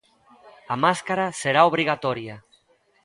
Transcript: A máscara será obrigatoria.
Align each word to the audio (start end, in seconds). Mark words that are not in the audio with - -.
A 0.73 0.75
máscara 0.83 1.25
será 1.41 1.61
obrigatoria. 1.69 2.35